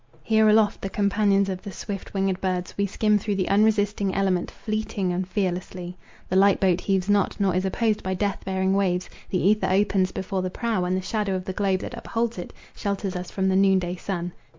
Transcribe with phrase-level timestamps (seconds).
[0.23, 4.49] Here aloft, the companions of the swift winged birds, we skim through the unresisting element,
[4.49, 5.95] fleetly and fearlessly.
[6.27, 10.11] The light boat heaves not, nor is opposed by death bearing waves; the ether opens
[10.11, 13.47] before the prow, and the shadow of the globe that upholds it, shelters us from
[13.47, 14.33] the noon day sun.